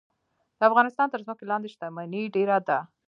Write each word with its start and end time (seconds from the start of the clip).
د 0.57 0.61
افغانستان 0.69 1.07
تر 1.11 1.19
ځمکې 1.25 1.45
لاندې 1.51 1.71
شتمني 1.73 2.21
ډیره 2.35 2.57
ده 2.67 2.79